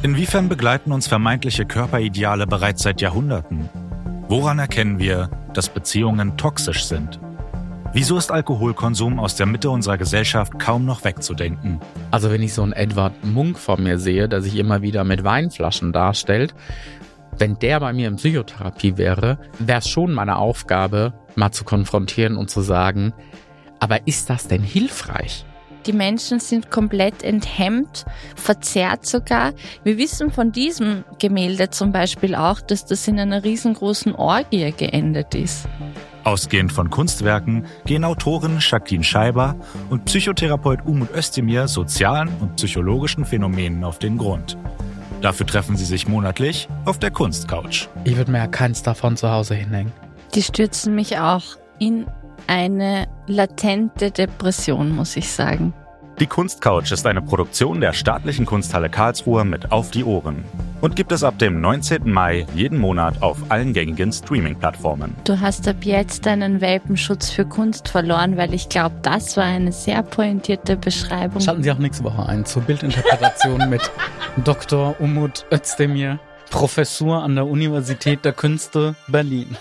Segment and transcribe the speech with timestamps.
[0.00, 3.68] Inwiefern begleiten uns vermeintliche Körperideale bereits seit Jahrhunderten?
[4.28, 7.18] Woran erkennen wir, dass Beziehungen toxisch sind?
[7.92, 11.80] Wieso ist Alkoholkonsum aus der Mitte unserer Gesellschaft kaum noch wegzudenken?
[12.12, 15.24] Also wenn ich so einen Edward Munk vor mir sehe, der sich immer wieder mit
[15.24, 16.54] Weinflaschen darstellt,
[17.36, 22.36] wenn der bei mir in Psychotherapie wäre, wäre es schon meine Aufgabe, mal zu konfrontieren
[22.36, 23.14] und zu sagen,
[23.80, 25.44] aber ist das denn hilfreich?
[25.86, 28.04] Die Menschen sind komplett enthemmt,
[28.36, 29.52] verzerrt sogar.
[29.84, 35.34] Wir wissen von diesem Gemälde zum Beispiel auch, dass das in einer riesengroßen Orgie geendet
[35.34, 35.68] ist.
[36.24, 39.56] Ausgehend von Kunstwerken gehen Autorin Jacqueline Scheiber
[39.88, 44.58] und Psychotherapeut Umut Özdemir sozialen und psychologischen Phänomenen auf den Grund.
[45.22, 47.88] Dafür treffen sie sich monatlich auf der Kunstcouch.
[48.04, 49.92] Ich würde mir ja keins davon zu Hause hinhängen.
[50.34, 51.44] Die stürzen mich auch
[51.78, 52.06] in
[52.46, 55.72] eine latente Depression, muss ich sagen.
[56.20, 60.44] Die Kunstcouch ist eine Produktion der Staatlichen Kunsthalle Karlsruhe mit Auf die Ohren
[60.80, 62.10] und gibt es ab dem 19.
[62.10, 65.14] Mai jeden Monat auf allen gängigen Streaming-Plattformen.
[65.22, 69.70] Du hast ab jetzt deinen Welpenschutz für Kunst verloren, weil ich glaube, das war eine
[69.70, 71.40] sehr pointierte Beschreibung.
[71.40, 73.88] Schalten Sie auch nächste Woche ein zur Bildinterpretation mit
[74.44, 74.96] Dr.
[74.98, 76.18] Umut Özdemir,
[76.50, 79.56] Professur an der Universität der Künste Berlin.